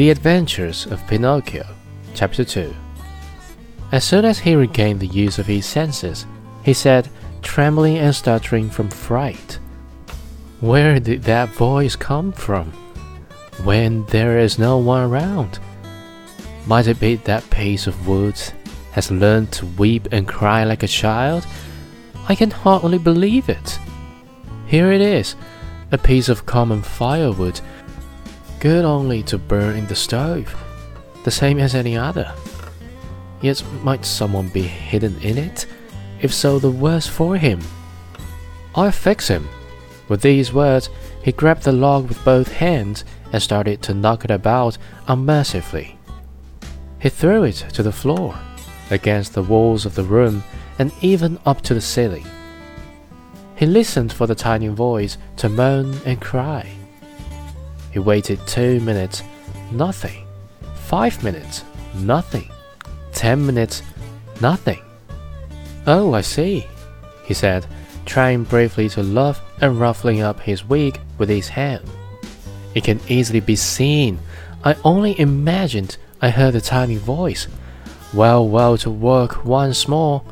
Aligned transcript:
The 0.00 0.08
Adventures 0.08 0.86
of 0.86 1.06
Pinocchio, 1.08 1.66
Chapter 2.14 2.42
2. 2.42 2.74
As 3.92 4.02
soon 4.02 4.24
as 4.24 4.38
he 4.38 4.54
regained 4.54 4.98
the 4.98 5.06
use 5.06 5.38
of 5.38 5.44
his 5.44 5.66
senses, 5.66 6.24
he 6.64 6.72
said, 6.72 7.10
trembling 7.42 7.98
and 7.98 8.14
stuttering 8.14 8.70
from 8.70 8.88
fright, 8.88 9.58
Where 10.60 11.00
did 11.00 11.24
that 11.24 11.50
voice 11.50 11.96
come 11.96 12.32
from? 12.32 12.72
When 13.62 14.06
there 14.06 14.38
is 14.38 14.58
no 14.58 14.78
one 14.78 15.02
around? 15.02 15.58
Might 16.64 16.86
it 16.86 16.98
be 16.98 17.16
that 17.16 17.50
piece 17.50 17.86
of 17.86 18.08
wood 18.08 18.40
has 18.92 19.10
learned 19.10 19.52
to 19.52 19.66
weep 19.66 20.08
and 20.12 20.26
cry 20.26 20.64
like 20.64 20.82
a 20.82 20.88
child? 20.88 21.46
I 22.26 22.36
can 22.36 22.50
hardly 22.50 22.96
believe 22.96 23.50
it. 23.50 23.78
Here 24.66 24.92
it 24.92 25.02
is, 25.02 25.36
a 25.92 25.98
piece 25.98 26.30
of 26.30 26.46
common 26.46 26.80
firewood, 26.80 27.60
good 28.60 28.84
only 28.84 29.22
to 29.24 29.38
burn 29.38 29.76
in 29.76 29.86
the 29.86 29.96
stove, 29.96 30.54
the 31.24 31.30
same 31.30 31.58
as 31.58 31.74
any 31.74 31.96
other. 31.96 32.32
Yet 33.40 33.64
might 33.82 34.04
someone 34.04 34.48
be 34.48 34.62
hidden 34.62 35.18
in 35.22 35.38
it? 35.38 35.66
If 36.20 36.32
so, 36.32 36.58
the 36.58 36.70
worse 36.70 37.06
for 37.06 37.36
him. 37.36 37.60
I'll 38.74 38.92
fix 38.92 39.28
him. 39.28 39.48
With 40.08 40.20
these 40.20 40.52
words, 40.52 40.90
he 41.22 41.32
grabbed 41.32 41.62
the 41.62 41.72
log 41.72 42.08
with 42.08 42.24
both 42.24 42.52
hands 42.52 43.04
and 43.32 43.42
started 43.42 43.80
to 43.82 43.94
knock 43.94 44.24
it 44.24 44.30
about 44.30 44.76
unmercifully. 45.08 45.98
He 46.98 47.08
threw 47.08 47.44
it 47.44 47.64
to 47.72 47.82
the 47.82 47.92
floor, 47.92 48.38
against 48.90 49.32
the 49.32 49.42
walls 49.42 49.86
of 49.86 49.94
the 49.94 50.04
room, 50.04 50.44
and 50.78 50.92
even 51.00 51.38
up 51.46 51.62
to 51.62 51.74
the 51.74 51.80
ceiling. 51.80 52.26
He 53.56 53.64
listened 53.64 54.12
for 54.12 54.26
the 54.26 54.34
tiny 54.34 54.68
voice 54.68 55.16
to 55.36 55.48
moan 55.48 55.98
and 56.04 56.20
cry. 56.20 56.70
He 57.90 57.98
waited 57.98 58.46
two 58.46 58.80
minutes, 58.80 59.22
nothing. 59.72 60.26
Five 60.86 61.22
minutes, 61.24 61.64
nothing. 61.94 62.50
Ten 63.12 63.44
minutes, 63.44 63.82
nothing. 64.40 64.82
Oh, 65.86 66.14
I 66.14 66.20
see, 66.20 66.66
he 67.24 67.34
said, 67.34 67.66
trying 68.06 68.44
bravely 68.44 68.88
to 68.90 69.02
laugh 69.02 69.40
and 69.60 69.80
ruffling 69.80 70.20
up 70.20 70.40
his 70.40 70.64
wig 70.64 71.00
with 71.18 71.28
his 71.28 71.48
hand. 71.48 71.84
It 72.74 72.84
can 72.84 73.00
easily 73.08 73.40
be 73.40 73.56
seen. 73.56 74.20
I 74.64 74.76
only 74.84 75.18
imagined 75.18 75.96
I 76.20 76.30
heard 76.30 76.54
a 76.54 76.60
tiny 76.60 76.96
voice. 76.96 77.48
Well, 78.12 78.46
well, 78.46 78.76
to 78.78 78.90
work 78.90 79.44
once 79.44 79.88
more. 79.88 80.22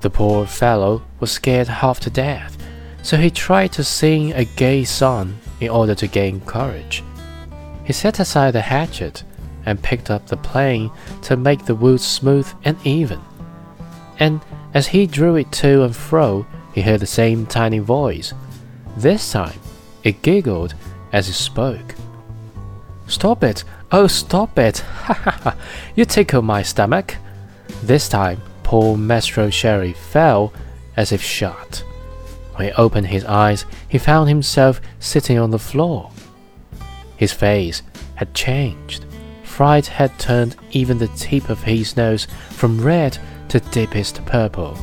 The 0.00 0.10
poor 0.10 0.46
fellow 0.46 1.02
was 1.20 1.32
scared 1.32 1.68
half 1.68 2.00
to 2.00 2.10
death, 2.10 2.58
so 3.02 3.16
he 3.16 3.30
tried 3.30 3.72
to 3.72 3.84
sing 3.84 4.32
a 4.32 4.44
gay 4.44 4.84
song 4.84 5.38
in 5.60 5.70
order 5.70 5.94
to 5.94 6.06
gain 6.06 6.40
courage. 6.40 7.02
He 7.84 7.92
set 7.92 8.20
aside 8.20 8.52
the 8.52 8.62
hatchet 8.62 9.22
and 9.66 9.82
picked 9.82 10.10
up 10.10 10.26
the 10.26 10.36
plane 10.36 10.90
to 11.22 11.36
make 11.36 11.64
the 11.64 11.74
wood 11.74 12.00
smooth 12.00 12.50
and 12.64 12.76
even. 12.84 13.20
And 14.18 14.40
as 14.72 14.88
he 14.88 15.06
drew 15.06 15.36
it 15.36 15.50
to 15.52 15.84
and 15.84 15.94
fro, 15.94 16.46
he 16.72 16.82
heard 16.82 17.00
the 17.00 17.06
same 17.06 17.46
tiny 17.46 17.78
voice. 17.78 18.32
This 18.96 19.32
time, 19.32 19.58
it 20.02 20.22
giggled 20.22 20.74
as 21.12 21.28
it 21.28 21.34
spoke. 21.34 21.94
Stop 23.06 23.44
it! 23.44 23.64
Oh, 23.92 24.06
stop 24.06 24.58
it! 24.58 24.78
Ha 25.04 25.14
ha 25.14 25.30
ha! 25.30 25.56
You 25.94 26.04
tickle 26.04 26.42
my 26.42 26.62
stomach! 26.62 27.16
This 27.82 28.08
time, 28.08 28.40
poor 28.62 28.96
Maestro 28.96 29.50
Cherry 29.50 29.92
fell 29.92 30.52
as 30.96 31.12
if 31.12 31.22
shot. 31.22 31.84
When 32.54 32.68
he 32.68 32.74
opened 32.74 33.08
his 33.08 33.24
eyes, 33.24 33.64
he 33.88 33.98
found 33.98 34.28
himself 34.28 34.80
sitting 35.00 35.38
on 35.38 35.50
the 35.50 35.58
floor. 35.58 36.10
His 37.16 37.32
face 37.32 37.82
had 38.14 38.34
changed. 38.34 39.04
Fright 39.42 39.86
had 39.86 40.18
turned 40.18 40.56
even 40.70 40.98
the 40.98 41.08
tip 41.08 41.48
of 41.48 41.62
his 41.62 41.96
nose 41.96 42.26
from 42.50 42.80
red 42.80 43.18
to 43.48 43.60
deepest 43.60 44.24
purple. 44.26 44.78